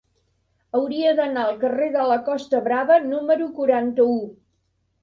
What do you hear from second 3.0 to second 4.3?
número quaranta-u.